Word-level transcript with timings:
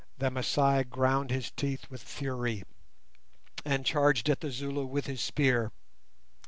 The 0.17 0.31
Masai 0.31 0.83
ground 0.83 1.29
his 1.29 1.51
teeth 1.51 1.85
with 1.91 2.01
fury, 2.01 2.63
and 3.63 3.85
charged 3.85 4.31
at 4.31 4.41
the 4.41 4.49
Zulu 4.49 4.87
with 4.87 5.05
his 5.05 5.21
spear. 5.21 5.71